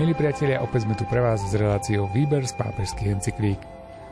Milí 0.00 0.16
priatelia, 0.16 0.64
opäť 0.64 0.88
sme 0.88 0.96
tu 0.96 1.04
pre 1.04 1.20
vás 1.20 1.44
s 1.44 1.52
reláciou 1.52 2.08
Výber 2.08 2.40
z 2.48 2.56
pápežských 2.56 3.20
encyklík. 3.20 3.60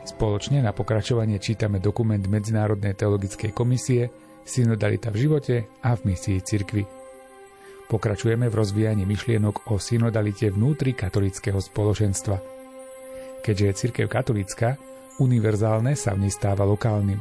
Spoločne 0.05 0.61
na 0.61 0.69
pokračovanie 0.69 1.41
čítame 1.41 1.81
dokument 1.81 2.21
Medzinárodnej 2.21 2.93
teologickej 2.93 3.49
komisie 3.57 4.13
Synodalita 4.45 5.09
v 5.09 5.25
živote 5.25 5.55
a 5.81 5.97
v 5.97 6.13
misii 6.13 6.45
cirkvi. 6.45 6.85
Pokračujeme 7.89 8.53
v 8.53 8.57
rozvíjaní 8.61 9.09
myšlienok 9.09 9.73
o 9.73 9.81
synodalite 9.81 10.53
vnútri 10.53 10.93
katolického 10.93 11.57
spoločenstva. 11.57 12.37
Keďže 13.41 13.65
je 13.65 13.73
cirkev 13.73 14.13
katolická, 14.13 14.77
univerzálne 15.17 15.97
sa 15.97 16.13
v 16.13 16.29
nej 16.29 16.33
stáva 16.37 16.69
lokálnym 16.69 17.17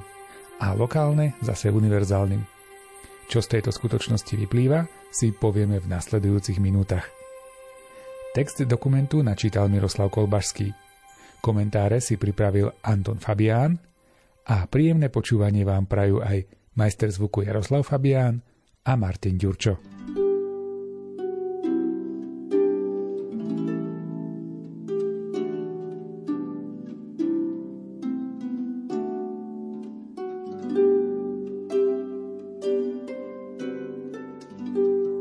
a 0.61 0.77
lokálne 0.77 1.41
zase 1.41 1.73
univerzálnym. 1.73 2.45
Čo 3.33 3.41
z 3.41 3.49
tejto 3.49 3.73
skutočnosti 3.73 4.37
vyplýva, 4.37 4.85
si 5.09 5.33
povieme 5.33 5.81
v 5.81 5.89
nasledujúcich 5.89 6.61
minútach. 6.61 7.18
Text 8.39 8.63
dokumentu 8.71 9.19
načítal 9.19 9.67
Miroslav 9.67 10.15
Kolbašský. 10.15 10.71
Komentáre 11.43 11.99
si 11.99 12.15
pripravil 12.15 12.71
Anton 12.87 13.19
Fabián 13.19 13.75
a 14.47 14.63
príjemné 14.71 15.11
počúvanie 15.11 15.67
vám 15.67 15.91
prajú 15.91 16.23
aj 16.23 16.47
majster 16.79 17.11
zvuku 17.11 17.43
Jaroslav 17.43 17.83
Fabián 17.83 18.39
a 18.87 18.95
Martin 18.95 19.43
Ďurčo. 19.43 19.75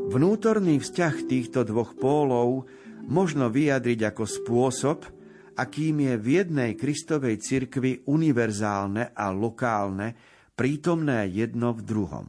Vnútorný 0.06 0.78
vzťah 0.78 1.14
týchto 1.26 1.66
dvoch 1.66 1.98
pólov 1.98 2.77
možno 3.08 3.48
vyjadriť 3.48 4.12
ako 4.12 4.24
spôsob, 4.24 4.98
akým 5.58 6.06
je 6.06 6.14
v 6.14 6.26
jednej 6.38 6.78
Kristovej 6.78 7.42
cirkvi 7.42 8.06
univerzálne 8.06 9.10
a 9.16 9.34
lokálne 9.34 10.14
prítomné 10.54 11.26
jedno 11.32 11.74
v 11.74 11.82
druhom. 11.82 12.26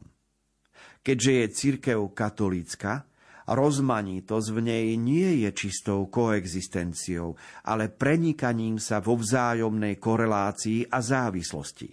Keďže 1.00 1.32
je 1.32 1.46
cirkev 1.54 2.00
katolícka, 2.12 3.06
rozmanitosť 3.46 4.48
v 4.52 4.60
nej 4.60 4.86
nie 4.98 5.46
je 5.46 5.50
čistou 5.54 6.10
koexistenciou, 6.10 7.38
ale 7.66 7.88
prenikaním 7.88 8.82
sa 8.82 8.98
vo 8.98 9.16
vzájomnej 9.16 9.96
korelácii 9.96 10.90
a 10.90 10.98
závislosti. 11.00 11.88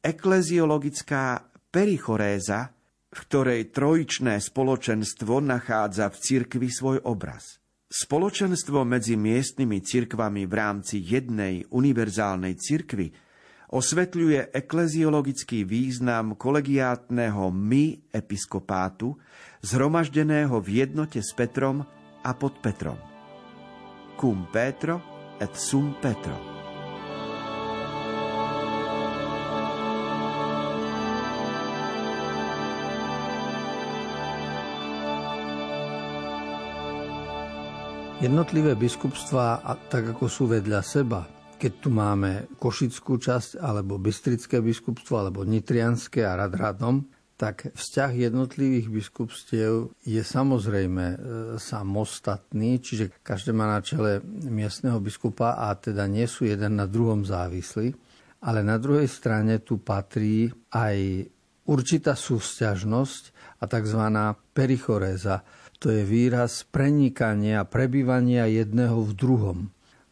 Ekleziologická 0.00 1.44
perichoréza, 1.68 2.72
v 3.10 3.18
ktorej 3.26 3.74
trojičné 3.74 4.40
spoločenstvo 4.40 5.44
nachádza 5.44 6.08
v 6.08 6.16
cirkvi 6.16 6.68
svoj 6.72 7.04
obraz– 7.04 7.56
Spoločenstvo 7.90 8.86
medzi 8.86 9.18
miestnymi 9.18 9.82
cirkvami 9.82 10.46
v 10.46 10.54
rámci 10.54 11.02
jednej 11.02 11.66
univerzálnej 11.74 12.54
cirkvy 12.54 13.10
osvetľuje 13.74 14.54
ekleziologický 14.54 15.66
význam 15.66 16.38
kolegiátneho 16.38 17.50
my 17.50 18.14
episkopátu, 18.14 19.18
zhromaždeného 19.66 20.54
v 20.62 20.86
jednote 20.86 21.18
s 21.18 21.34
Petrom 21.34 21.82
a 22.22 22.30
pod 22.38 22.62
Petrom. 22.62 22.98
Cum 24.14 24.46
Petro 24.54 25.02
et 25.42 25.50
sum 25.58 25.98
Petro. 25.98 26.49
Jednotlivé 38.20 38.76
biskupstvá, 38.76 39.64
tak 39.88 40.12
ako 40.12 40.28
sú 40.28 40.44
vedľa 40.44 40.84
seba, 40.84 41.24
keď 41.56 41.72
tu 41.80 41.88
máme 41.88 42.52
Košickú 42.60 43.16
časť, 43.16 43.56
alebo 43.56 43.96
Bystrické 43.96 44.60
biskupstvo, 44.60 45.24
alebo 45.24 45.40
Nitrianské 45.40 46.28
a 46.28 46.36
rad 46.36 46.52
radom, 46.52 47.08
tak 47.40 47.72
vzťah 47.72 48.12
jednotlivých 48.28 48.92
biskupstiev 48.92 49.96
je 50.04 50.20
samozrejme 50.20 51.04
e, 51.08 51.16
samostatný, 51.56 52.84
čiže 52.84 53.24
každé 53.24 53.56
má 53.56 53.64
na 53.64 53.80
čele 53.80 54.20
miestneho 54.44 55.00
biskupa 55.00 55.56
a 55.56 55.72
teda 55.72 56.04
nie 56.04 56.28
sú 56.28 56.44
jeden 56.44 56.76
na 56.76 56.84
druhom 56.84 57.24
závislí. 57.24 57.96
Ale 58.44 58.60
na 58.60 58.76
druhej 58.76 59.08
strane 59.08 59.64
tu 59.64 59.80
patrí 59.80 60.52
aj 60.76 61.24
určitá 61.72 62.12
súvzťažnosť 62.12 63.22
a 63.60 63.64
tzv. 63.64 64.02
perichoréza, 64.52 65.40
to 65.80 65.88
je 65.88 66.04
výraz 66.04 66.68
prenikania, 66.68 67.64
prebývania 67.64 68.44
jedného 68.44 69.00
v 69.00 69.12
druhom. 69.16 69.58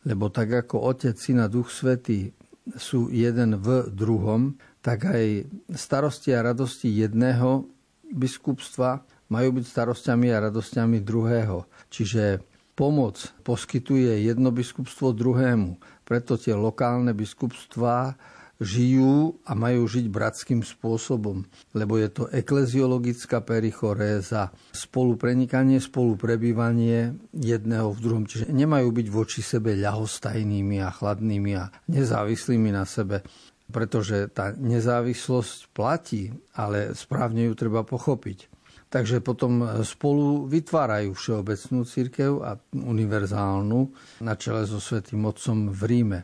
Lebo 0.08 0.32
tak 0.32 0.64
ako 0.64 0.80
Otec, 0.88 1.20
Syn 1.20 1.44
a 1.44 1.46
Duch 1.46 1.68
Svetý 1.68 2.32
sú 2.80 3.12
jeden 3.12 3.60
v 3.60 3.92
druhom, 3.92 4.56
tak 4.80 5.04
aj 5.04 5.44
starosti 5.76 6.32
a 6.32 6.40
radosti 6.40 6.88
jedného 6.88 7.68
biskupstva 8.08 9.04
majú 9.28 9.60
byť 9.60 9.64
starostiami 9.68 10.32
a 10.32 10.48
radosťami 10.48 11.04
druhého. 11.04 11.68
Čiže 11.92 12.40
pomoc 12.72 13.20
poskytuje 13.44 14.24
jedno 14.24 14.48
biskupstvo 14.48 15.12
druhému. 15.12 15.76
Preto 16.08 16.40
tie 16.40 16.56
lokálne 16.56 17.12
biskupstvá 17.12 18.16
žijú 18.58 19.38
a 19.46 19.54
majú 19.54 19.86
žiť 19.86 20.06
bratským 20.10 20.66
spôsobom, 20.66 21.46
lebo 21.78 21.94
je 21.98 22.10
to 22.10 22.24
ekleziologická 22.34 23.38
perichoréza, 23.42 24.50
spoluprenikanie, 24.74 25.78
spoluprebývanie 25.78 27.14
jedného 27.30 27.94
v 27.94 28.02
druhom. 28.02 28.24
Čiže 28.26 28.50
nemajú 28.50 28.90
byť 28.90 29.06
voči 29.08 29.40
sebe 29.46 29.78
ľahostajnými 29.78 30.82
a 30.82 30.90
chladnými 30.90 31.52
a 31.54 31.70
nezávislými 31.86 32.70
na 32.74 32.82
sebe, 32.82 33.22
pretože 33.70 34.26
tá 34.34 34.50
nezávislosť 34.58 35.70
platí, 35.70 36.34
ale 36.58 36.98
správne 36.98 37.46
ju 37.46 37.54
treba 37.54 37.86
pochopiť. 37.86 38.50
Takže 38.88 39.20
potom 39.20 39.84
spolu 39.84 40.48
vytvárajú 40.48 41.12
všeobecnú 41.12 41.84
církev 41.84 42.40
a 42.40 42.56
univerzálnu 42.72 43.80
na 44.24 44.32
čele 44.32 44.64
so 44.64 44.80
Svetým 44.80 45.28
Otcom 45.28 45.68
v 45.68 45.80
Ríme. 45.84 46.20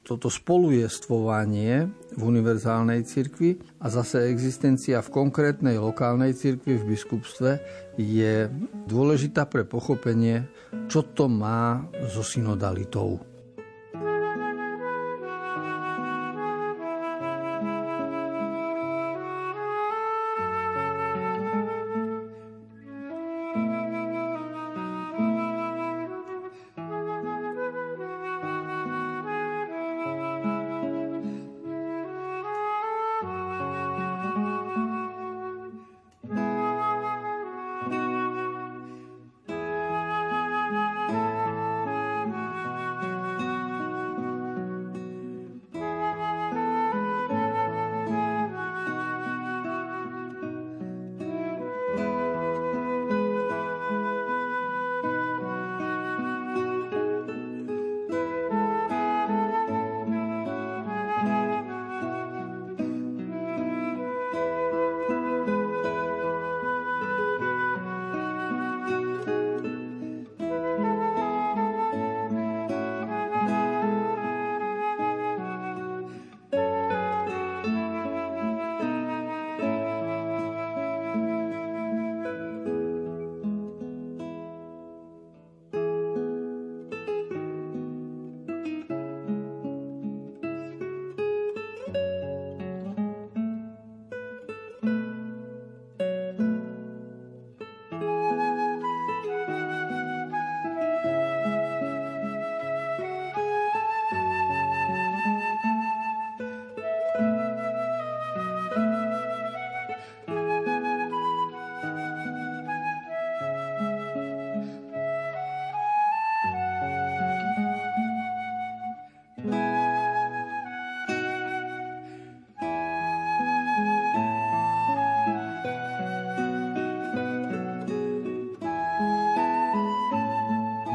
Toto 0.00 0.32
spolujestvovanie 0.32 1.86
v 2.16 2.20
univerzálnej 2.24 3.04
cirkvi 3.04 3.60
a 3.84 3.92
zase 3.92 4.32
existencia 4.32 5.04
v 5.04 5.12
konkrétnej 5.12 5.76
lokálnej 5.76 6.32
cirkvi 6.32 6.80
v 6.80 6.96
biskupstve 6.96 7.50
je 8.00 8.48
dôležitá 8.88 9.44
pre 9.44 9.68
pochopenie, 9.68 10.48
čo 10.88 11.04
to 11.04 11.28
má 11.28 11.84
so 12.08 12.24
synodalitou. 12.24 13.20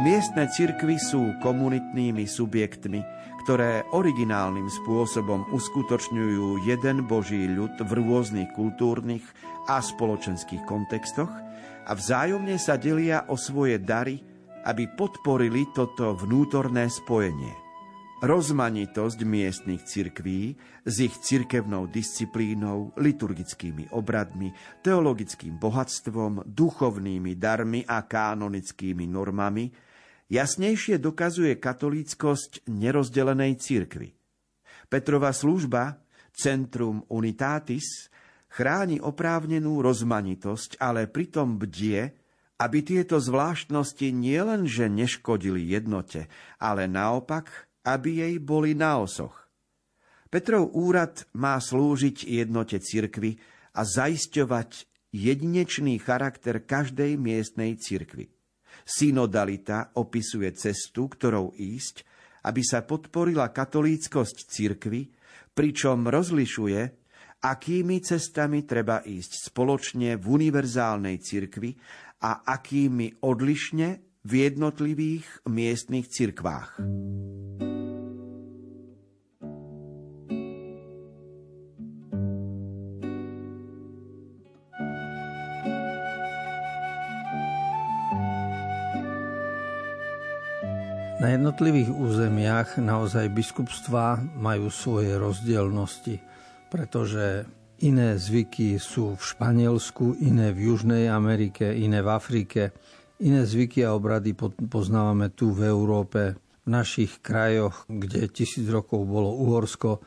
Miestne 0.05 0.45
cirkvy 0.45 1.01
sú 1.01 1.33
komunitnými 1.41 2.29
subjektmi, 2.29 3.01
ktoré 3.41 3.89
originálnym 3.89 4.69
spôsobom 4.69 5.49
uskutočňujú 5.49 6.61
jeden 6.61 7.09
Boží 7.09 7.49
ľud 7.49 7.73
v 7.81 7.89
rôznych 7.89 8.53
kultúrnych 8.53 9.25
a 9.65 9.81
spoločenských 9.81 10.61
kontextoch 10.69 11.33
a 11.89 11.91
vzájomne 11.97 12.53
sa 12.61 12.77
delia 12.77 13.25
o 13.25 13.33
svoje 13.33 13.81
dary, 13.81 14.21
aby 14.69 14.93
podporili 14.93 15.73
toto 15.73 16.13
vnútorné 16.13 16.85
spojenie. 16.85 17.57
Rozmanitosť 18.21 19.19
miestnych 19.25 19.89
cirkví 19.89 20.53
s 20.85 20.95
ich 21.01 21.17
cirkevnou 21.17 21.89
disciplínou, 21.89 22.93
liturgickými 22.93 23.89
obradmi, 23.89 24.53
teologickým 24.85 25.57
bohatstvom, 25.57 26.45
duchovnými 26.45 27.33
darmi 27.41 27.81
a 27.89 28.05
kanonickými 28.05 29.09
normami 29.09 29.84
jasnejšie 30.29 31.01
dokazuje 31.01 31.57
katolíckosť 31.57 32.65
nerozdelenej 32.69 33.57
cirkvy. 33.59 34.13
Petrova 34.89 35.33
služba, 35.33 36.01
Centrum 36.35 37.07
Unitatis, 37.09 38.11
chráni 38.51 38.99
oprávnenú 38.99 39.81
rozmanitosť, 39.81 40.77
ale 40.83 41.07
pritom 41.07 41.57
bdie, 41.57 42.11
aby 42.55 42.79
tieto 42.83 43.19
zvláštnosti 43.19 44.15
nielenže 44.15 44.87
neškodili 44.87 45.63
jednote, 45.63 46.31
ale 46.59 46.87
naopak 46.87 47.67
aby 47.85 48.25
jej 48.25 48.35
boli 48.41 48.73
na 48.73 48.97
osoch. 48.97 49.45
Petrov 50.33 50.73
úrad 50.73 51.23
má 51.37 51.55
slúžiť 51.61 52.25
jednote 52.27 52.81
cirkvy 52.81 53.39
a 53.71 53.85
zaisťovať 53.85 54.89
jedinečný 55.15 56.01
charakter 56.01 56.59
každej 56.59 57.15
miestnej 57.15 57.79
cirkvy. 57.79 58.34
Synodalita 58.83 59.95
opisuje 59.95 60.51
cestu, 60.51 61.07
ktorou 61.07 61.55
ísť, 61.55 62.03
aby 62.45 62.61
sa 62.61 62.83
podporila 62.83 63.49
katolíckosť 63.49 64.37
cirkvy, 64.51 65.09
pričom 65.55 66.11
rozlišuje, 66.11 66.81
akými 67.45 67.97
cestami 68.01 68.67
treba 68.67 69.05
ísť 69.05 69.53
spoločne 69.53 70.19
v 70.19 70.25
univerzálnej 70.25 71.21
cirkvi 71.21 71.71
a 72.25 72.43
akými 72.43 73.23
odlišne 73.23 73.87
v 74.25 74.31
jednotlivých 74.49 75.45
miestnych 75.45 76.09
cirkvách. 76.09 76.81
Na 91.25 91.33
jednotlivých 91.33 91.89
územiach 91.89 92.77
naozaj 92.77 93.33
biskupstvá 93.33 94.21
majú 94.37 94.69
svoje 94.69 95.17
rozdielnosti, 95.17 96.21
pretože 96.69 97.49
iné 97.81 98.13
zvyky 98.13 98.77
sú 98.77 99.17
v 99.17 99.23
Španielsku, 99.33 100.21
iné 100.21 100.53
v 100.53 100.69
Južnej 100.69 101.09
Amerike, 101.09 101.73
iné 101.73 102.05
v 102.05 102.13
Afrike. 102.13 102.77
Iné 103.25 103.41
zvyky 103.41 103.81
a 103.81 103.97
obrady 103.97 104.37
poznávame 104.69 105.33
tu 105.33 105.49
v 105.49 105.65
Európe, 105.65 106.37
v 106.61 106.67
našich 106.69 107.25
krajoch, 107.25 107.89
kde 107.89 108.29
tisíc 108.29 108.69
rokov 108.69 109.09
bolo 109.09 109.33
Uhorsko, 109.33 110.05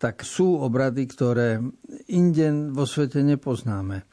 tak 0.00 0.24
sú 0.24 0.56
obrady, 0.64 1.04
ktoré 1.04 1.60
inde 2.08 2.72
vo 2.72 2.88
svete 2.88 3.20
nepoznáme. 3.20 4.08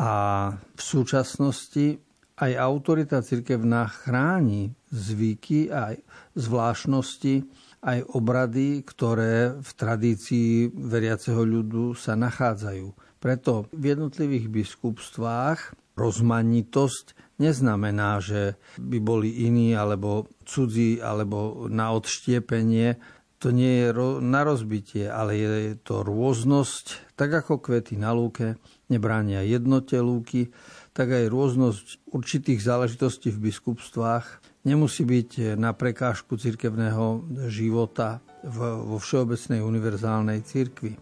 A 0.00 0.10
v 0.56 0.80
súčasnosti 0.80 2.00
aj 2.42 2.52
autorita 2.58 3.22
cirkevná 3.22 3.86
chráni 3.86 4.74
zvyky 4.90 5.70
a 5.70 5.94
zvláštnosti, 6.34 7.46
aj 7.82 7.98
obrady, 8.14 8.82
ktoré 8.82 9.54
v 9.58 9.70
tradícii 9.78 10.70
veriaceho 10.74 11.42
ľudu 11.42 11.94
sa 11.94 12.18
nachádzajú. 12.18 13.18
Preto 13.22 13.70
v 13.70 13.94
jednotlivých 13.94 14.50
biskupstvách 14.50 15.78
rozmanitosť 15.94 17.38
neznamená, 17.38 18.18
že 18.18 18.58
by 18.78 18.98
boli 18.98 19.46
iní 19.46 19.78
alebo 19.78 20.26
cudzí 20.42 20.98
alebo 20.98 21.70
na 21.70 21.94
odštiepenie. 21.94 22.98
To 23.42 23.50
nie 23.50 23.86
je 23.86 23.88
na 24.22 24.46
rozbitie, 24.46 25.10
ale 25.10 25.38
je 25.38 25.74
to 25.82 26.06
rôznosť, 26.06 27.14
tak 27.18 27.34
ako 27.34 27.58
kvety 27.58 27.98
na 27.98 28.14
lúke 28.14 28.58
nebránia 28.86 29.42
jednote 29.42 29.98
lúky, 29.98 30.54
tak 30.92 31.08
aj 31.08 31.32
rôznosť 31.32 31.86
určitých 32.12 32.60
záležitostí 32.60 33.32
v 33.32 33.48
biskupstvách 33.48 34.44
nemusí 34.68 35.02
byť 35.08 35.56
na 35.56 35.72
prekážku 35.72 36.36
cirkevného 36.36 37.24
života 37.48 38.20
vo 38.46 39.00
všeobecnej 39.00 39.64
univerzálnej 39.64 40.44
cirkvi. 40.44 40.94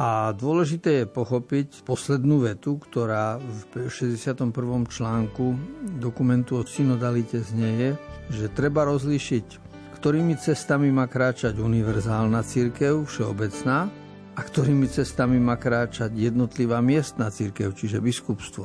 A 0.00 0.32
dôležité 0.32 1.04
je 1.04 1.06
pochopiť 1.06 1.84
poslednú 1.84 2.46
vetu, 2.46 2.80
ktorá 2.80 3.36
v 3.36 3.90
61. 3.90 4.50
článku 4.86 5.58
dokumentu 6.00 6.56
o 6.58 6.64
synodalite 6.64 7.42
znieje, 7.42 8.00
že 8.32 8.48
treba 8.48 8.88
rozlíšiť, 8.88 9.46
ktorými 10.00 10.40
cestami 10.40 10.88
má 10.88 11.04
kráčať 11.04 11.60
univerzálna 11.60 12.40
církev, 12.40 13.04
všeobecná, 13.04 13.92
a 14.38 14.40
ktorými 14.40 14.88
cestami 14.88 15.36
má 15.36 15.60
kráčať 15.60 16.16
jednotlivá 16.16 16.80
miestna 16.80 17.28
církev, 17.28 17.76
čiže 17.76 18.00
biskupstvo. 18.00 18.64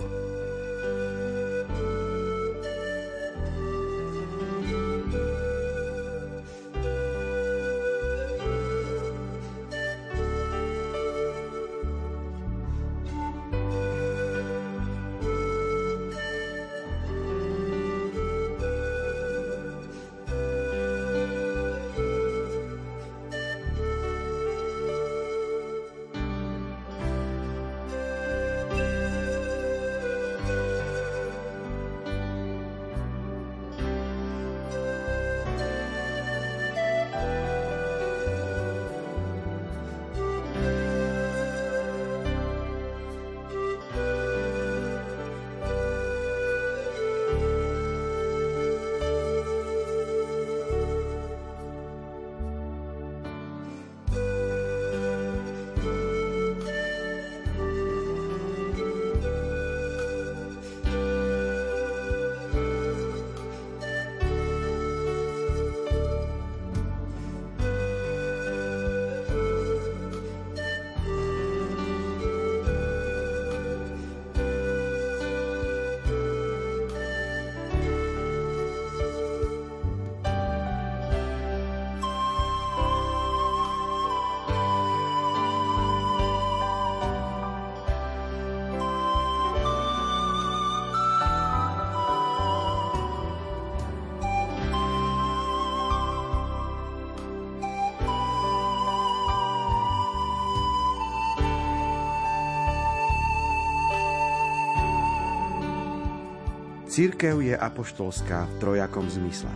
Církev 106.96 107.44
je 107.44 107.52
apoštolská 107.52 108.48
v 108.48 108.54
trojakom 108.64 109.12
zmysle, 109.12 109.52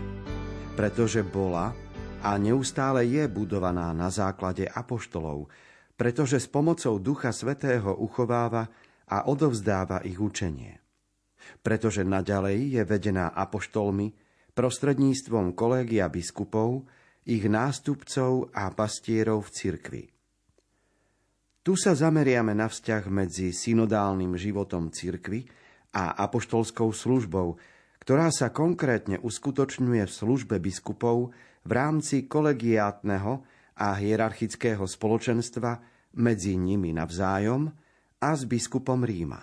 pretože 0.76 1.24
bola 1.24 1.72
a 2.20 2.36
neustále 2.36 3.08
je 3.08 3.32
budovaná 3.32 3.96
na 3.96 4.12
základe 4.12 4.68
apoštolov, 4.68 5.48
pretože 5.96 6.36
s 6.36 6.52
pomocou 6.52 7.00
Ducha 7.00 7.32
Svetého 7.32 7.96
uchováva 7.96 8.68
a 9.08 9.24
odovzdáva 9.32 10.04
ich 10.04 10.20
učenie. 10.20 10.84
Pretože 11.64 12.04
naďalej 12.04 12.76
je 12.76 12.84
vedená 12.84 13.32
apoštolmi, 13.32 14.12
prostredníctvom 14.52 15.56
kolégia 15.56 16.12
biskupov, 16.12 16.92
ich 17.24 17.48
nástupcov 17.48 18.52
a 18.52 18.68
pastierov 18.76 19.48
v 19.48 19.52
cirkvi. 19.56 20.04
Tu 21.64 21.72
sa 21.80 21.96
zameriame 21.96 22.52
na 22.52 22.68
vzťah 22.68 23.08
medzi 23.08 23.56
synodálnym 23.56 24.36
životom 24.36 24.92
cirkvy 24.92 25.59
a 25.94 26.14
apoštolskou 26.26 26.94
službou, 26.94 27.58
ktorá 28.00 28.30
sa 28.30 28.50
konkrétne 28.50 29.20
uskutočňuje 29.22 30.04
v 30.06 30.12
službe 30.12 30.56
biskupov 30.58 31.34
v 31.66 31.72
rámci 31.72 32.26
kolegiátneho 32.26 33.44
a 33.80 33.88
hierarchického 33.96 34.84
spoločenstva 34.86 35.82
medzi 36.18 36.58
nimi 36.58 36.92
navzájom 36.96 37.70
a 38.20 38.30
s 38.34 38.44
biskupom 38.50 39.06
Ríma. 39.06 39.40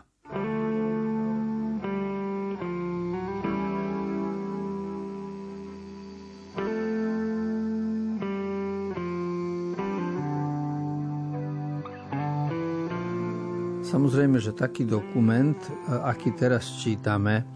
Samozrejme, 13.86 14.42
že 14.42 14.50
taký 14.50 14.82
dokument, 14.82 15.54
aký 15.86 16.34
teraz 16.34 16.66
čítame, 16.82 17.46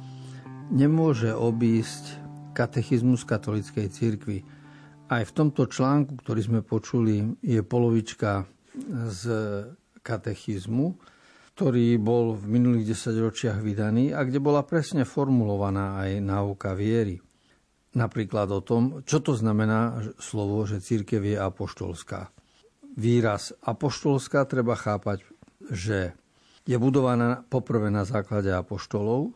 nemôže 0.70 1.34
obísť 1.34 2.22
katechizmus 2.54 3.26
katolíckej 3.26 3.90
cirkvi. 3.90 4.38
Aj 5.10 5.26
v 5.26 5.34
tomto 5.34 5.66
článku, 5.66 6.14
ktorý 6.22 6.40
sme 6.46 6.60
počuli, 6.62 7.34
je 7.42 7.66
polovička 7.66 8.46
z 9.10 9.22
katechizmu, 10.06 10.94
ktorý 11.58 11.98
bol 11.98 12.38
v 12.38 12.46
minulých 12.46 12.94
desaťročiach 12.94 13.58
vydaný 13.58 14.14
a 14.14 14.22
kde 14.22 14.38
bola 14.38 14.62
presne 14.62 15.02
formulovaná 15.02 15.98
aj 16.06 16.22
náuka 16.22 16.78
viery. 16.78 17.18
Napríklad 17.98 18.54
o 18.54 18.62
tom, 18.62 19.02
čo 19.02 19.18
to 19.18 19.34
znamená 19.34 20.14
slovo, 20.22 20.62
že 20.62 20.78
církev 20.78 21.26
je 21.26 21.34
apoštolská. 21.34 22.30
Výraz 22.94 23.50
apoštolská 23.66 24.46
treba 24.46 24.78
chápať, 24.78 25.26
že 25.74 26.14
je 26.70 26.76
budovaná 26.78 27.42
poprvé 27.50 27.90
na 27.90 28.06
základe 28.06 28.54
apoštolov, 28.54 29.34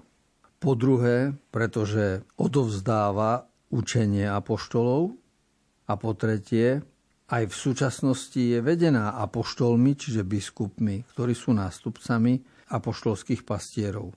po 0.62 0.72
druhé, 0.78 1.34
pretože 1.50 2.22
odovzdáva 2.38 3.50
učenie 3.74 4.30
apoštolov 4.30 5.18
a 5.90 5.92
po 5.98 6.14
tretie, 6.14 6.78
aj 7.26 7.50
v 7.50 7.54
súčasnosti 7.56 8.38
je 8.38 8.62
vedená 8.62 9.18
apoštolmi, 9.18 9.98
čiže 9.98 10.22
biskupmi, 10.22 11.02
ktorí 11.10 11.34
sú 11.34 11.50
nástupcami 11.50 12.38
apoštolských 12.70 13.42
pastierov. 13.42 14.14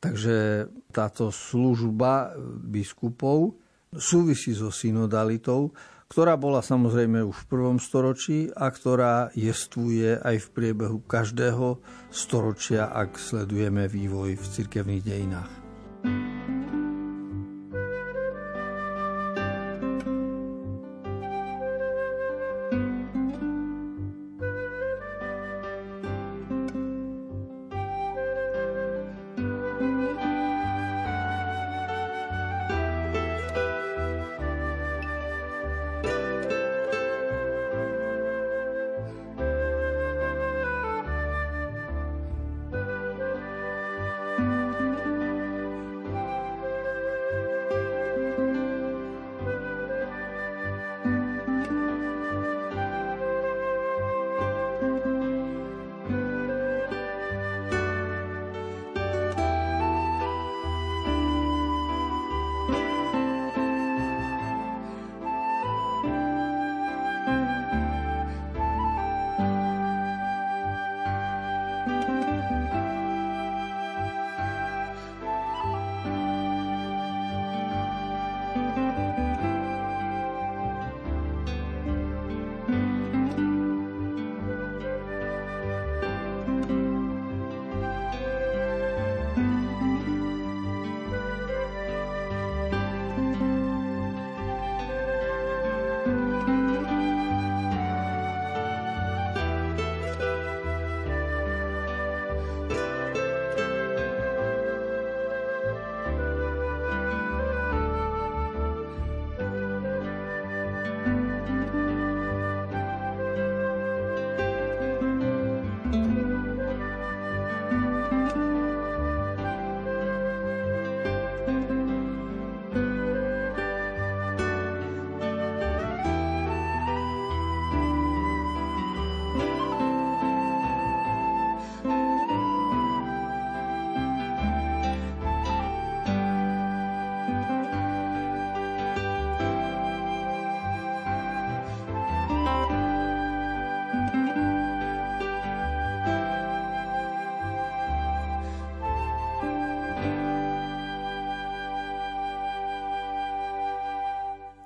Takže 0.00 0.66
táto 0.88 1.28
služba 1.28 2.32
biskupov 2.64 3.60
súvisí 3.92 4.56
so 4.56 4.72
synodalitou, 4.72 5.70
ktorá 6.08 6.36
bola 6.36 6.60
samozrejme 6.60 7.24
už 7.24 7.36
v 7.44 7.48
prvom 7.48 7.78
storočí 7.80 8.52
a 8.52 8.68
ktorá 8.68 9.32
jestvuje 9.32 10.20
aj 10.20 10.36
v 10.44 10.48
priebehu 10.52 10.98
každého 11.04 11.80
storočia, 12.12 12.92
ak 12.92 13.16
sledujeme 13.16 13.88
vývoj 13.88 14.36
v 14.36 14.44
cirkevných 14.44 15.02
dejinách. 15.02 15.63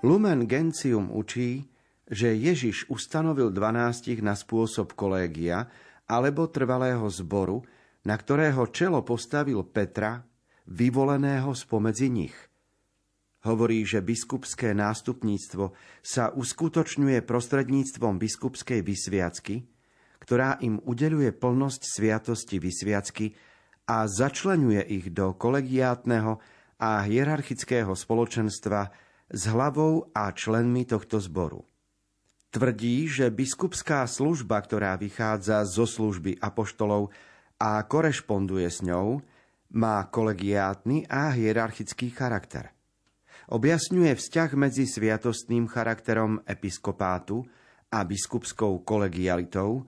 Lumen 0.08 0.48
Gentium 0.48 1.12
učí, 1.12 1.68
že 2.08 2.32
Ježiš 2.32 2.88
ustanovil 2.88 3.52
dvanástich 3.52 4.24
na 4.24 4.32
spôsob 4.32 4.96
kolégia 4.96 5.68
alebo 6.08 6.48
trvalého 6.48 7.04
zboru, 7.12 7.60
na 8.08 8.16
ktorého 8.16 8.72
čelo 8.72 9.04
postavil 9.04 9.60
Petra, 9.68 10.24
vyvoleného 10.64 11.52
spomedzi 11.52 12.08
nich. 12.08 12.32
Hovorí, 13.44 13.84
že 13.84 14.00
biskupské 14.00 14.72
nástupníctvo 14.72 15.76
sa 16.00 16.32
uskutočňuje 16.32 17.20
prostredníctvom 17.28 18.16
biskupskej 18.16 18.80
vysviacky, 18.80 19.68
ktorá 20.24 20.56
im 20.64 20.80
udeluje 20.88 21.36
plnosť 21.36 21.84
sviatosti 21.84 22.56
vysviacky 22.56 23.36
a 23.84 24.08
začlenuje 24.08 24.88
ich 24.88 25.12
do 25.12 25.36
kolegiátneho 25.36 26.40
a 26.80 27.04
hierarchického 27.04 27.92
spoločenstva 27.92 29.07
s 29.28 29.42
hlavou 29.48 30.08
a 30.16 30.32
členmi 30.32 30.88
tohto 30.88 31.20
zboru. 31.20 31.64
Tvrdí, 32.48 33.04
že 33.04 33.28
biskupská 33.28 34.08
služba, 34.08 34.56
ktorá 34.64 34.96
vychádza 34.96 35.68
zo 35.68 35.84
služby 35.84 36.40
apoštolov 36.40 37.12
a 37.60 37.76
korešponduje 37.84 38.68
s 38.72 38.80
ňou, 38.80 39.20
má 39.76 40.00
kolegiátny 40.08 41.04
a 41.12 41.28
hierarchický 41.28 42.08
charakter. 42.08 42.72
Objasňuje 43.52 44.16
vzťah 44.16 44.50
medzi 44.56 44.88
sviatostným 44.88 45.68
charakterom 45.68 46.40
episkopátu 46.48 47.44
a 47.92 48.04
biskupskou 48.04 48.80
kolegialitou, 48.84 49.84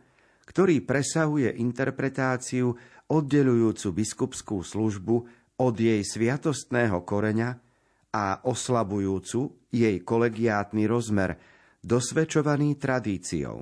ktorý 0.48 0.84
presahuje 0.84 1.60
interpretáciu 1.60 2.76
oddelujúcu 3.08 3.88
biskupskú 4.04 4.60
službu 4.60 5.16
od 5.60 5.74
jej 5.76 6.00
sviatostného 6.04 7.04
koreňa 7.04 7.69
a 8.10 8.42
oslabujúcu 8.46 9.70
jej 9.70 10.02
kolegiátny 10.02 10.84
rozmer, 10.90 11.38
dosvedčovaný 11.80 12.76
tradíciou. 12.76 13.58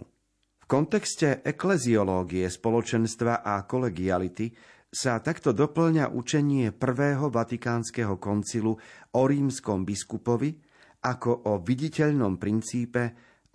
V 0.59 0.65
kontexte 0.65 1.45
ekleziológie 1.45 2.49
spoločenstva 2.49 3.45
a 3.45 3.65
kolegiality 3.65 4.53
sa 4.89 5.21
takto 5.21 5.53
doplňa 5.53 6.17
učenie 6.17 6.73
prvého 6.73 7.29
vatikánskeho 7.29 8.17
koncilu 8.17 8.73
o 9.13 9.23
rímskom 9.29 9.85
biskupovi 9.85 10.57
ako 11.05 11.47
o 11.47 11.53
viditeľnom 11.63 12.41
princípe 12.41 13.03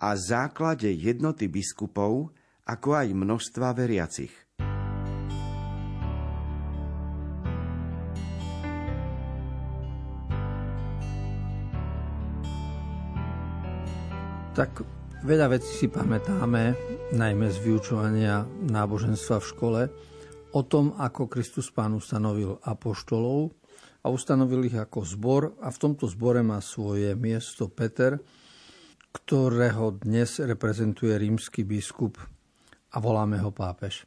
a 0.00 0.08
základe 0.16 0.88
jednoty 0.90 1.50
biskupov, 1.50 2.32
ako 2.64 2.88
aj 2.96 3.08
množstva 3.12 3.68
veriacich. 3.76 4.32
Tak 14.54 14.86
veľa 15.26 15.50
vecí 15.50 15.66
si 15.66 15.86
pamätáme, 15.90 16.78
najmä 17.10 17.50
z 17.50 17.58
vyučovania 17.58 18.46
náboženstva 18.70 19.42
v 19.42 19.50
škole, 19.50 19.80
o 20.54 20.62
tom, 20.62 20.94
ako 20.94 21.26
Kristus 21.26 21.74
Pán 21.74 21.90
ustanovil 21.90 22.62
apoštolov 22.62 23.50
a 24.06 24.14
ustanovil 24.14 24.70
ich 24.70 24.78
ako 24.78 25.02
zbor 25.02 25.42
a 25.58 25.74
v 25.74 25.80
tomto 25.82 26.06
zbore 26.06 26.46
má 26.46 26.62
svoje 26.62 27.18
miesto 27.18 27.66
Peter, 27.66 28.14
ktorého 29.10 29.98
dnes 29.98 30.38
reprezentuje 30.38 31.18
rímsky 31.18 31.66
biskup 31.66 32.14
a 32.94 32.96
voláme 33.02 33.42
ho 33.42 33.50
pápež. 33.50 34.06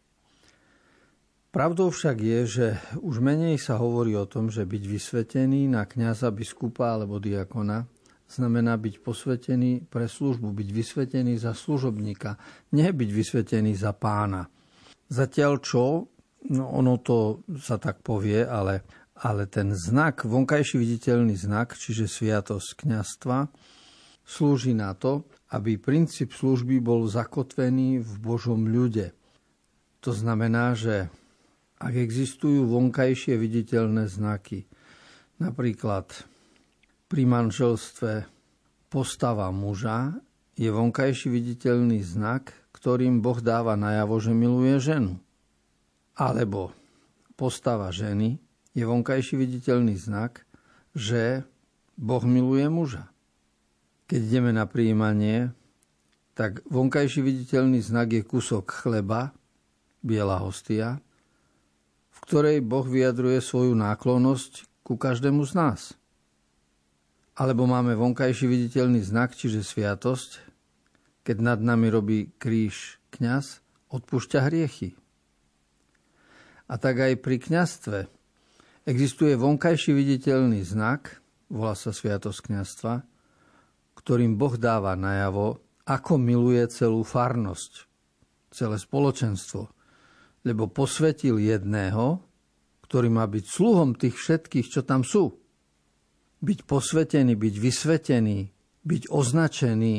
Pravdou 1.52 1.92
však 1.92 2.24
je, 2.24 2.40
že 2.48 2.68
už 3.04 3.20
menej 3.20 3.60
sa 3.60 3.76
hovorí 3.84 4.16
o 4.16 4.24
tom, 4.24 4.48
že 4.48 4.64
byť 4.64 4.84
vysvetený 4.88 5.68
na 5.68 5.84
kňaza, 5.84 6.32
biskupa 6.32 6.96
alebo 6.96 7.20
diakona 7.20 7.97
znamená 8.28 8.76
byť 8.76 8.96
posvetený 9.02 9.88
pre 9.88 10.06
službu, 10.12 10.52
byť 10.52 10.70
vysvetený 10.72 11.40
za 11.40 11.56
služobníka, 11.56 12.36
nie 12.76 12.88
byť 12.92 13.10
vysvetený 13.10 13.74
za 13.74 13.96
pána. 13.96 14.52
Zatiaľ 15.08 15.54
čo, 15.64 16.12
no 16.52 16.64
ono 16.76 17.00
to 17.00 17.48
sa 17.60 17.80
tak 17.80 18.04
povie, 18.04 18.44
ale, 18.44 18.84
ale 19.24 19.48
ten 19.48 19.72
znak, 19.72 20.28
vonkajší 20.28 20.76
viditeľný 20.76 21.34
znak, 21.40 21.80
čiže 21.80 22.12
sviatosť 22.12 22.84
kňastva, 22.84 23.48
slúži 24.28 24.76
na 24.76 24.92
to, 24.92 25.24
aby 25.56 25.80
princíp 25.80 26.36
služby 26.36 26.84
bol 26.84 27.08
zakotvený 27.08 28.04
v 28.04 28.14
Božom 28.20 28.68
ľude. 28.68 29.16
To 30.04 30.12
znamená, 30.12 30.76
že 30.76 31.08
ak 31.80 31.94
existujú 31.96 32.68
vonkajšie 32.68 33.40
viditeľné 33.40 34.12
znaky, 34.12 34.68
napríklad 35.40 36.12
pri 37.08 37.24
manželstve 37.24 38.28
postava 38.92 39.48
muža 39.56 40.12
je 40.60 40.68
vonkajší 40.68 41.32
viditeľný 41.32 42.04
znak, 42.04 42.52
ktorým 42.76 43.24
Boh 43.24 43.40
dáva 43.40 43.80
najavo, 43.80 44.20
že 44.20 44.36
miluje 44.36 44.76
ženu. 44.84 45.16
Alebo 46.20 46.76
postava 47.40 47.88
ženy 47.96 48.44
je 48.76 48.84
vonkajší 48.84 49.40
viditeľný 49.40 49.96
znak, 49.96 50.44
že 50.92 51.48
Boh 51.96 52.22
miluje 52.28 52.68
muža. 52.68 53.08
Keď 54.12 54.20
ideme 54.24 54.52
na 54.52 54.68
príjmanie, 54.68 55.52
tak 56.36 56.62
vonkajší 56.68 57.24
viditeľný 57.24 57.80
znak 57.82 58.14
je 58.14 58.22
kúsok 58.22 58.70
chleba, 58.84 59.34
biela 60.04 60.44
hostia, 60.44 61.00
v 62.14 62.18
ktorej 62.28 62.60
Boh 62.62 62.86
vyjadruje 62.86 63.40
svoju 63.42 63.74
náklonnosť 63.74 64.84
ku 64.84 65.00
každému 65.00 65.48
z 65.48 65.54
nás 65.56 65.82
alebo 67.38 67.70
máme 67.70 67.94
vonkajší 67.94 68.50
viditeľný 68.50 69.06
znak, 69.06 69.38
čiže 69.38 69.62
sviatosť, 69.62 70.42
keď 71.22 71.38
nad 71.38 71.60
nami 71.62 71.94
robí 71.94 72.34
kríž 72.42 72.98
kňaz, 73.14 73.62
odpúšťa 73.94 74.40
hriechy. 74.50 74.98
A 76.68 76.82
tak 76.82 76.98
aj 77.00 77.22
pri 77.22 77.38
kňastve. 77.38 78.00
Existuje 78.90 79.38
vonkajší 79.38 79.94
viditeľný 79.94 80.66
znak, 80.66 81.22
volá 81.54 81.78
sa 81.78 81.94
sviatosť 81.94 82.40
kňastva, 82.50 82.94
ktorým 84.02 84.34
Boh 84.36 84.58
dáva 84.58 84.98
najavo, 84.98 85.62
ako 85.86 86.18
miluje 86.18 86.66
celú 86.74 87.06
farnosť, 87.06 87.86
celé 88.50 88.82
spoločenstvo, 88.82 89.70
lebo 90.42 90.68
posvetil 90.68 91.38
jedného, 91.38 92.20
ktorý 92.88 93.14
má 93.14 93.30
byť 93.30 93.46
sluhom 93.46 93.94
tých 93.94 94.16
všetkých, 94.18 94.68
čo 94.68 94.82
tam 94.82 95.06
sú 95.06 95.47
byť 96.42 96.60
posvetený, 96.66 97.34
byť 97.34 97.56
vysvetený, 97.58 98.40
byť 98.86 99.04
označený 99.10 99.96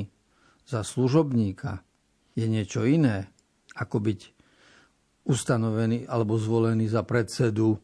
za 0.68 0.80
služobníka 0.84 1.82
je 2.38 2.46
niečo 2.46 2.86
iné, 2.86 3.26
ako 3.74 3.98
byť 3.98 4.20
ustanovený 5.26 6.06
alebo 6.06 6.38
zvolený 6.38 6.86
za 6.86 7.02
predsedu, 7.02 7.76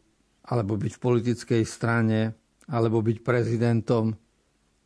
alebo 0.44 0.76
byť 0.78 0.92
v 0.96 1.02
politickej 1.02 1.62
strane, 1.66 2.36
alebo 2.70 3.00
byť 3.04 3.18
prezidentom. 3.20 4.14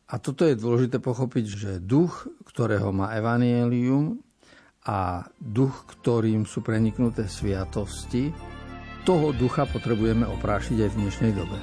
A 0.09 0.15
toto 0.17 0.43
je 0.47 0.57
dôležité 0.57 0.97
pochopiť, 0.97 1.45
že 1.45 1.71
duch, 1.83 2.25
ktorého 2.47 2.89
má 2.89 3.13
evanielium 3.13 4.19
a 4.89 5.29
duch, 5.37 5.85
ktorým 5.99 6.49
sú 6.49 6.65
preniknuté 6.65 7.29
sviatosti, 7.29 8.33
toho 9.05 9.31
ducha 9.31 9.69
potrebujeme 9.69 10.27
oprášiť 10.27 10.77
aj 10.81 10.89
v 10.91 10.99
dnešnej 10.99 11.31
dobe. 11.37 11.57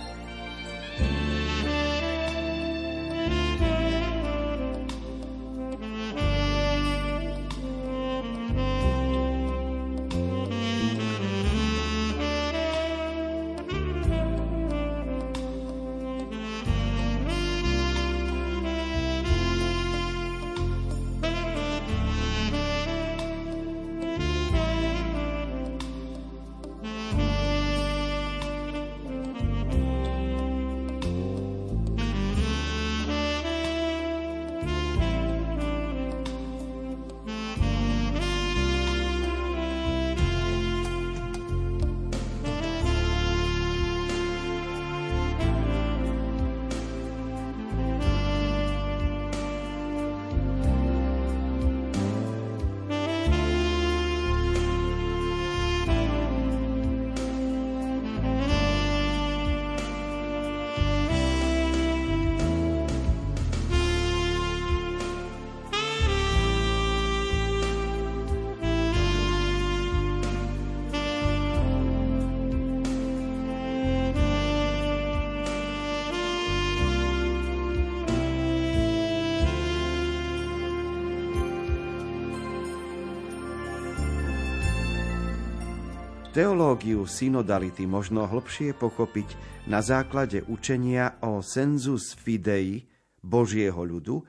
Teológiu 86.37 87.09
synodality 87.09 87.89
možno 87.89 88.29
hlbšie 88.29 88.77
pochopiť 88.77 89.25
na 89.73 89.81
základe 89.81 90.45
učenia 90.45 91.17
o 91.25 91.41
sensus 91.41 92.13
fidei 92.13 92.85
Božieho 93.25 93.81
ľudu 93.81 94.21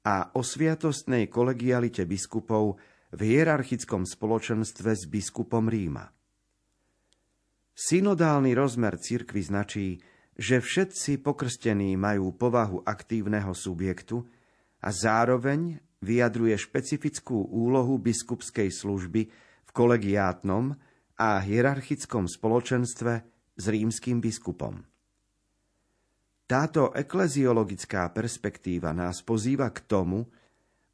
a 0.00 0.32
o 0.32 0.40
sviatostnej 0.40 1.28
kolegialite 1.28 2.08
biskupov 2.08 2.80
v 3.12 3.20
hierarchickom 3.20 4.08
spoločenstve 4.08 4.88
s 4.88 5.04
biskupom 5.04 5.68
Ríma. 5.68 6.08
Synodálny 7.76 8.56
rozmer 8.56 8.96
cirkvy 8.96 9.44
značí, 9.44 10.00
že 10.32 10.64
všetci 10.64 11.20
pokrstení 11.20 11.92
majú 11.92 12.40
povahu 12.40 12.88
aktívneho 12.88 13.52
subjektu 13.52 14.24
a 14.80 14.88
zároveň 14.88 15.76
vyjadruje 16.00 16.56
špecifickú 16.56 17.36
úlohu 17.52 18.00
biskupskej 18.00 18.72
služby 18.72 19.28
v 19.60 19.70
kolegiátnom, 19.76 20.88
a 21.20 21.44
hierarchickom 21.44 22.24
spoločenstve 22.24 23.12
s 23.60 23.64
rímským 23.68 24.24
biskupom. 24.24 24.80
Táto 26.48 26.90
ekleziologická 26.96 28.08
perspektíva 28.10 28.90
nás 28.90 29.22
pozýva 29.22 29.70
k 29.70 29.84
tomu, 29.86 30.26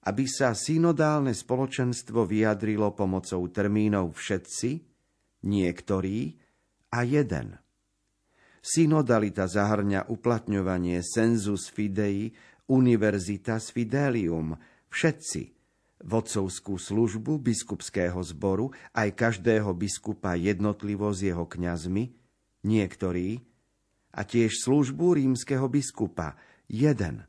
aby 0.04 0.28
sa 0.28 0.52
synodálne 0.52 1.32
spoločenstvo 1.32 2.28
vyjadrilo 2.28 2.92
pomocou 2.92 3.40
termínov 3.48 4.12
všetci, 4.18 4.70
niektorí 5.46 6.36
a 6.92 7.00
jeden. 7.06 7.56
Synodalita 8.60 9.48
zahrňa 9.48 10.10
uplatňovanie 10.12 11.00
sensus 11.00 11.70
fidei 11.70 12.34
univerzitas 12.68 13.70
fidelium, 13.72 14.58
všetci, 14.90 15.55
vodcovskú 16.04 16.76
službu 16.76 17.40
biskupského 17.40 18.20
zboru, 18.20 18.72
aj 18.92 19.16
každého 19.16 19.72
biskupa 19.72 20.36
jednotlivo 20.36 21.08
s 21.12 21.24
jeho 21.24 21.48
kňazmi, 21.48 22.12
niektorí, 22.66 23.40
a 24.16 24.20
tiež 24.24 24.64
službu 24.64 25.20
rímskeho 25.20 25.68
biskupa, 25.68 26.40
jeden, 26.68 27.28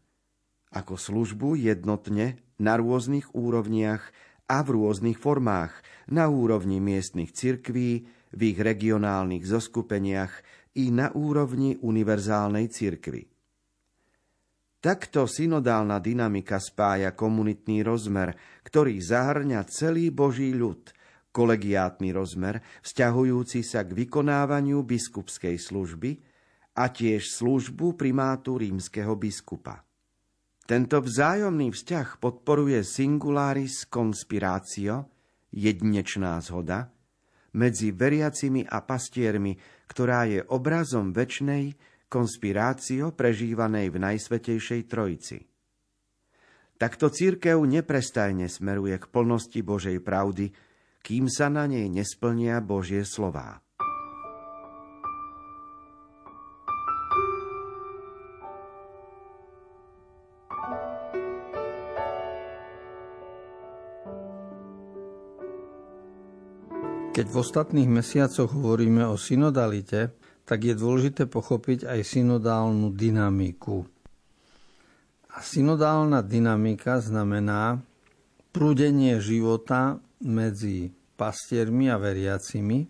ako 0.72 0.96
službu 0.96 1.60
jednotne 1.60 2.40
na 2.58 2.74
rôznych 2.80 3.32
úrovniach 3.36 4.12
a 4.48 4.64
v 4.64 4.68
rôznych 4.80 5.20
formách, 5.20 5.76
na 6.08 6.32
úrovni 6.32 6.80
miestnych 6.80 7.36
cirkví, 7.36 8.08
v 8.32 8.42
ich 8.44 8.60
regionálnych 8.60 9.44
zoskupeniach 9.44 10.32
i 10.80 10.92
na 10.92 11.12
úrovni 11.12 11.80
univerzálnej 11.80 12.72
cirkvy. 12.72 13.37
Takto 14.88 15.28
synodálna 15.28 16.00
dynamika 16.00 16.64
spája 16.64 17.12
komunitný 17.12 17.84
rozmer, 17.84 18.40
ktorý 18.64 18.96
zahrňa 19.04 19.68
celý 19.68 20.16
Boží 20.16 20.56
ľud, 20.56 20.96
kolegiátny 21.36 22.16
rozmer, 22.16 22.64
vzťahujúci 22.88 23.68
sa 23.68 23.84
k 23.84 23.92
vykonávaniu 23.92 24.88
biskupskej 24.88 25.60
služby 25.60 26.24
a 26.80 26.88
tiež 26.88 27.20
službu 27.20 28.00
primátu 28.00 28.64
rímskeho 28.64 29.12
biskupa. 29.20 29.84
Tento 30.64 31.04
vzájomný 31.04 31.68
vzťah 31.76 32.24
podporuje 32.24 32.80
singularis 32.88 33.92
conspiratio, 33.92 35.12
jedinečná 35.52 36.40
zhoda, 36.40 36.88
medzi 37.60 37.92
veriacimi 37.92 38.64
a 38.64 38.80
pastiermi, 38.88 39.52
ktorá 39.92 40.32
je 40.32 40.48
obrazom 40.48 41.12
väčnej 41.12 41.76
konspirácio 42.08 43.12
prežívanej 43.12 43.92
v 43.92 43.98
Najsvetejšej 44.00 44.82
Trojici. 44.88 45.40
Takto 46.78 47.10
církev 47.10 47.58
neprestajne 47.66 48.48
smeruje 48.48 48.96
k 49.02 49.06
plnosti 49.10 49.60
Božej 49.66 49.98
pravdy, 50.00 50.54
kým 51.02 51.26
sa 51.28 51.50
na 51.50 51.66
nej 51.66 51.90
nesplnia 51.90 52.62
Božie 52.64 53.02
slová. 53.08 53.64
Keď 67.18 67.26
v 67.34 67.42
ostatných 67.42 67.90
mesiacoch 67.90 68.54
hovoríme 68.54 69.02
o 69.10 69.18
synodalite, 69.18 70.14
tak 70.48 70.64
je 70.64 70.80
dôležité 70.80 71.28
pochopiť 71.28 71.84
aj 71.84 72.08
synodálnu 72.08 72.96
dynamiku. 72.96 73.84
A 75.36 75.44
synodálna 75.44 76.24
dynamika 76.24 77.04
znamená 77.04 77.84
prúdenie 78.56 79.20
života 79.20 80.00
medzi 80.24 80.96
pastiermi 81.20 81.92
a 81.92 82.00
veriacimi, 82.00 82.88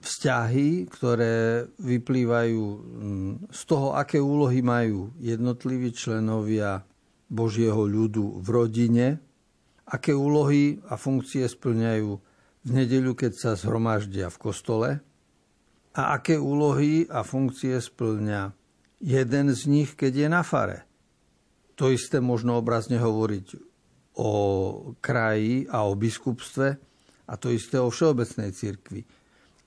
vzťahy, 0.00 0.88
ktoré 0.88 1.68
vyplývajú 1.76 2.64
mm, 2.64 3.32
z 3.52 3.60
toho, 3.68 3.92
aké 3.92 4.16
úlohy 4.16 4.64
majú 4.64 5.12
jednotliví 5.20 5.92
členovia 5.92 6.80
Božieho 7.28 7.84
ľudu 7.84 8.40
v 8.40 8.48
rodine, 8.48 9.06
aké 9.84 10.16
úlohy 10.16 10.80
a 10.88 10.96
funkcie 10.96 11.44
splňajú 11.44 12.10
v 12.64 12.70
nedeľu, 12.72 13.12
keď 13.12 13.32
sa 13.36 13.50
zhromaždia 13.52 14.32
v 14.32 14.40
kostole 14.40 14.88
a 16.00 16.16
aké 16.16 16.40
úlohy 16.40 17.04
a 17.12 17.20
funkcie 17.20 17.76
splňa 17.76 18.56
jeden 19.04 19.46
z 19.52 19.60
nich, 19.68 19.92
keď 19.92 20.12
je 20.24 20.28
na 20.32 20.40
fare. 20.40 20.88
To 21.76 21.92
isté 21.92 22.24
možno 22.24 22.56
obrazne 22.56 22.96
hovoriť 22.96 23.46
o 24.20 24.32
kraji 25.00 25.68
a 25.68 25.84
o 25.84 25.92
biskupstve 25.96 26.68
a 27.28 27.32
to 27.36 27.52
isté 27.52 27.76
o 27.76 27.92
všeobecnej 27.92 28.52
cirkvi. 28.52 29.04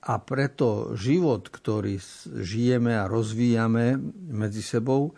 A 0.04 0.20
preto 0.20 0.92
život, 0.98 1.48
ktorý 1.48 1.96
žijeme 2.42 2.98
a 2.98 3.08
rozvíjame 3.08 3.96
medzi 4.30 4.60
sebou 4.60 5.14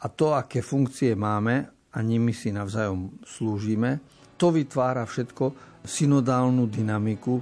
a 0.00 0.06
to, 0.08 0.32
aké 0.32 0.64
funkcie 0.64 1.12
máme 1.12 1.68
a 1.94 1.98
nimi 2.00 2.34
si 2.34 2.50
navzájom 2.50 3.22
slúžime, 3.22 4.00
to 4.34 4.50
vytvára 4.50 5.06
všetko 5.06 5.54
synodálnu 5.84 6.66
dynamiku 6.66 7.38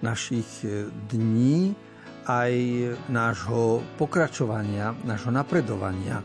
našich 0.00 0.64
dní 1.10 1.76
aj 2.24 2.52
nášho 3.08 3.84
pokračovania, 4.00 4.96
nášho 5.04 5.30
napredovania. 5.30 6.24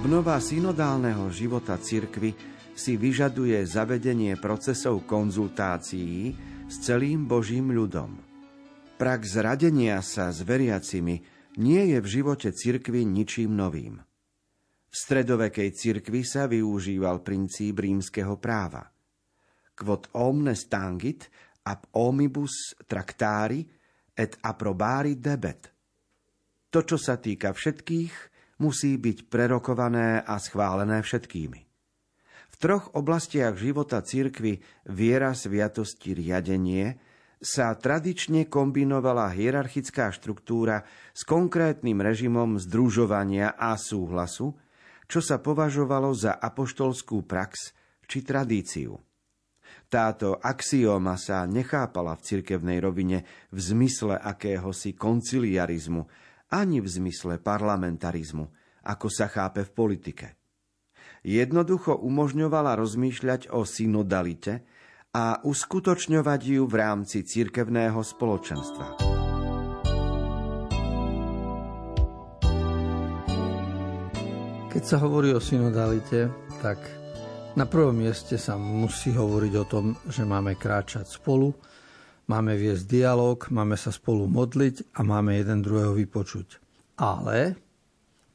Obnova 0.00 0.40
synodálneho 0.40 1.28
života 1.28 1.76
cirkvy 1.76 2.32
si 2.72 2.96
vyžaduje 2.96 3.60
zavedenie 3.68 4.32
procesov 4.40 5.04
konzultácií 5.04 6.32
s 6.64 6.80
celým 6.80 7.28
Božím 7.28 7.68
ľudom. 7.68 8.16
Prax 8.96 9.36
zradenia 9.36 10.00
sa 10.00 10.32
s 10.32 10.40
veriacimi 10.40 11.20
nie 11.60 11.92
je 11.92 12.00
v 12.00 12.08
živote 12.16 12.48
cirkvy 12.48 13.04
ničím 13.04 13.52
novým. 13.52 14.00
V 14.88 14.94
stredovekej 14.96 15.76
cirkvi 15.76 16.24
sa 16.24 16.48
využíval 16.48 17.20
princíp 17.20 17.84
rímskeho 17.84 18.40
práva. 18.40 18.88
Quod 19.76 20.16
omnes 20.16 20.64
tangit 20.64 21.28
ab 21.68 21.84
omibus 21.92 22.72
tractari 22.88 23.68
et 24.16 24.32
approbari 24.48 25.20
debet. 25.20 25.68
To, 26.72 26.88
čo 26.88 26.96
sa 26.96 27.20
týka 27.20 27.52
všetkých, 27.52 28.29
musí 28.60 29.00
byť 29.00 29.32
prerokované 29.32 30.20
a 30.22 30.36
schválené 30.36 31.00
všetkými. 31.00 31.60
V 32.50 32.54
troch 32.60 32.92
oblastiach 32.92 33.56
života 33.56 34.04
cirkvy 34.04 34.60
viera, 34.86 35.32
sviatosti, 35.32 36.12
riadenie 36.12 37.00
sa 37.40 37.72
tradične 37.72 38.52
kombinovala 38.52 39.32
hierarchická 39.32 40.12
štruktúra 40.12 40.84
s 41.16 41.24
konkrétnym 41.24 42.04
režimom 42.04 42.60
združovania 42.60 43.56
a 43.56 43.80
súhlasu 43.80 44.52
čo 45.10 45.18
sa 45.18 45.42
považovalo 45.42 46.14
za 46.14 46.38
apoštolskú 46.38 47.26
prax 47.26 47.74
či 48.06 48.22
tradíciu. 48.22 48.94
Táto 49.90 50.38
axióma 50.38 51.18
sa 51.18 51.42
nechápala 51.50 52.14
v 52.14 52.22
cirkevnej 52.22 52.78
rovine 52.78 53.26
v 53.50 53.58
zmysle 53.58 54.14
akéhosi 54.14 54.94
konciliarizmu, 54.94 56.06
ani 56.50 56.82
v 56.82 56.88
zmysle 56.90 57.38
parlamentarizmu, 57.38 58.46
ako 58.86 59.06
sa 59.06 59.30
chápe 59.30 59.62
v 59.62 59.70
politike. 59.70 60.26
Jednoducho 61.20 61.94
umožňovala 62.00 62.74
rozmýšľať 62.80 63.52
o 63.52 63.62
synodalite 63.62 64.64
a 65.12 65.42
uskutočňovať 65.42 66.40
ju 66.58 66.62
v 66.64 66.74
rámci 66.74 67.26
cirkevného 67.26 68.00
spoločenstva. 68.00 68.86
Keď 74.70 74.82
sa 74.86 75.02
hovorí 75.02 75.34
o 75.34 75.42
synodalite, 75.42 76.30
tak 76.62 76.78
na 77.58 77.66
prvom 77.66 77.98
mieste 77.98 78.38
sa 78.38 78.54
musí 78.54 79.10
hovoriť 79.10 79.52
o 79.58 79.64
tom, 79.66 79.98
že 80.06 80.22
máme 80.22 80.54
kráčať 80.54 81.10
spolu, 81.10 81.50
máme 82.30 82.54
viesť 82.54 82.86
dialog, 82.86 83.42
máme 83.50 83.74
sa 83.74 83.90
spolu 83.90 84.30
modliť 84.30 84.94
a 84.94 85.02
máme 85.02 85.34
jeden 85.34 85.66
druhého 85.66 85.98
vypočuť. 85.98 86.62
Ale 87.02 87.58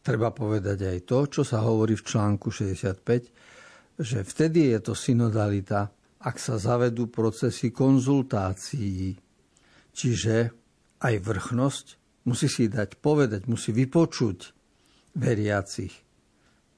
treba 0.04 0.36
povedať 0.36 0.84
aj 0.84 0.98
to, 1.08 1.20
čo 1.32 1.42
sa 1.48 1.64
hovorí 1.64 1.96
v 1.96 2.04
článku 2.04 2.52
65, 2.52 3.96
že 3.96 4.20
vtedy 4.28 4.76
je 4.76 4.80
to 4.84 4.92
synodalita, 4.92 5.88
ak 6.20 6.36
sa 6.36 6.60
zavedú 6.60 7.08
procesy 7.08 7.72
konzultácií. 7.72 9.16
Čiže 9.96 10.36
aj 11.00 11.16
vrchnosť 11.24 11.86
musí 12.28 12.52
si 12.52 12.68
dať 12.68 13.00
povedať, 13.00 13.48
musí 13.48 13.72
vypočuť 13.72 14.52
veriacich 15.16 16.06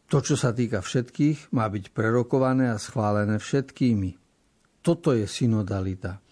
to, 0.08 0.23
čo 0.23 0.39
sa 0.39 0.56
týka 0.56 0.80
všetkých, 0.80 1.51
má 1.51 1.67
byť 1.67 1.91
prerokované 1.91 2.71
a 2.71 2.80
schválené 2.80 3.43
všetkými. 3.43 4.15
Toto 4.80 5.12
je 5.12 5.27
synodalita. 5.27 6.23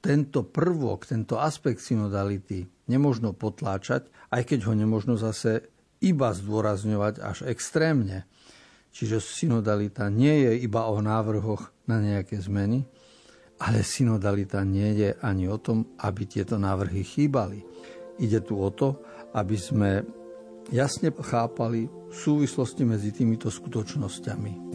Tento 0.00 0.46
prvok, 0.46 1.08
tento 1.08 1.40
aspekt 1.40 1.82
synodality 1.82 2.66
nemožno 2.86 3.34
potláčať, 3.34 4.06
aj 4.30 4.42
keď 4.46 4.70
ho 4.70 4.72
nemožno 4.76 5.18
zase 5.18 5.66
iba 6.04 6.30
zdôrazňovať 6.30 7.14
až 7.18 7.38
extrémne. 7.50 8.28
Čiže 8.94 9.20
synodalita 9.20 10.08
nie 10.08 10.48
je 10.48 10.52
iba 10.64 10.88
o 10.88 11.00
návrhoch 11.04 11.72
na 11.90 12.00
nejaké 12.00 12.40
zmeny, 12.40 12.86
ale 13.60 13.84
synodalita 13.84 14.64
nie 14.64 14.96
je 14.96 15.10
ani 15.20 15.48
o 15.48 15.56
tom, 15.60 15.96
aby 16.00 16.28
tieto 16.28 16.56
návrhy 16.56 17.04
chýbali. 17.04 17.60
Ide 18.20 18.40
tu 18.44 18.56
o 18.56 18.68
to, 18.72 19.00
aby 19.36 19.56
sme 19.56 20.04
jasne 20.72 21.12
chápali 21.12 21.88
súvislosti 22.16 22.88
medzi 22.88 23.12
týmito 23.12 23.52
skutočnosťami. 23.52 24.65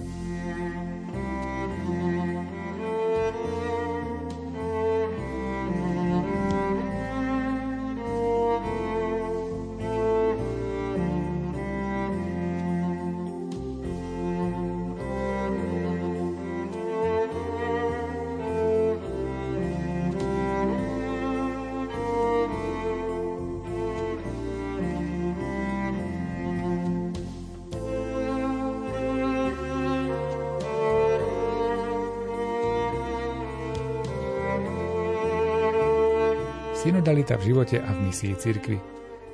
Synodalita 37.21 37.37
v 37.37 37.49
živote 37.53 37.77
a 37.77 37.89
v 37.93 38.09
misii 38.09 38.33
cirkvi. 38.33 38.77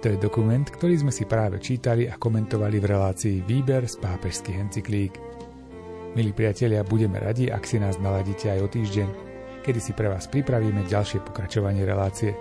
To 0.04 0.12
je 0.12 0.20
dokument, 0.20 0.68
ktorý 0.68 1.08
sme 1.08 1.12
si 1.16 1.24
práve 1.24 1.56
čítali 1.64 2.04
a 2.04 2.20
komentovali 2.20 2.84
v 2.84 2.90
relácii 2.92 3.48
Výber 3.48 3.88
z 3.88 3.96
pápežských 4.04 4.60
encyklík. 4.60 5.16
Milí 6.12 6.36
priatelia, 6.36 6.84
budeme 6.84 7.16
radi, 7.16 7.48
ak 7.48 7.64
si 7.64 7.80
nás 7.80 7.96
naladíte 7.96 8.52
aj 8.52 8.60
o 8.60 8.68
týždeň, 8.68 9.10
kedy 9.64 9.80
si 9.80 9.96
pre 9.96 10.12
vás 10.12 10.28
pripravíme 10.28 10.84
ďalšie 10.84 11.24
pokračovanie 11.32 11.88
relácie. 11.88 12.36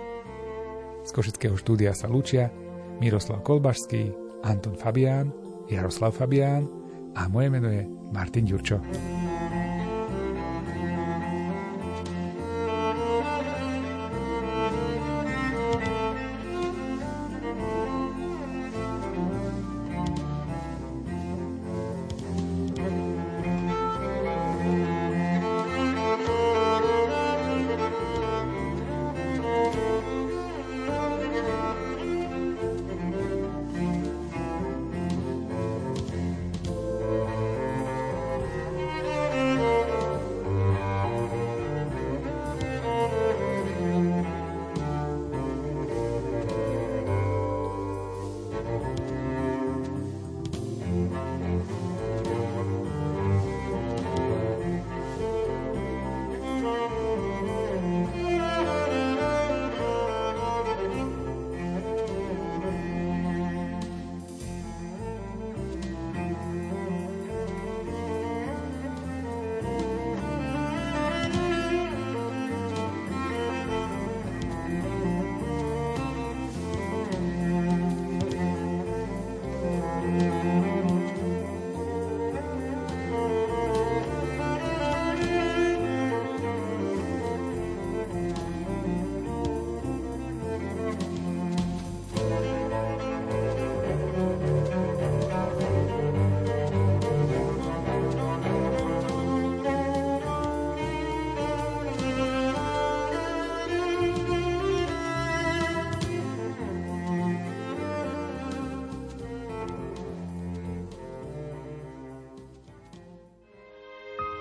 Z 1.07 1.15
Košického 1.15 1.55
štúdia 1.55 1.95
sa 1.95 2.11
lúčia 2.11 2.51
Miroslav 2.99 3.39
Kolbašský, 3.39 4.11
Anton 4.43 4.75
Fabián, 4.75 5.31
Jaroslav 5.71 6.11
Fabián 6.11 6.67
a 7.15 7.31
moje 7.31 7.47
meno 7.47 7.71
je 7.71 7.87
Martin 8.11 8.43
Ďurčo. 8.43 8.83